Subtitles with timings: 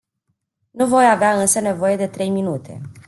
[0.71, 2.81] Nu voi avea însă nevoie de trei minute.